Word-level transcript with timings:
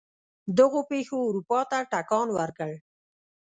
دغو 0.57 0.79
پېښو 0.89 1.17
اروپا 1.27 1.59
ته 1.71 1.77
ټکان 1.91 2.27
ورکړ. 2.37 2.71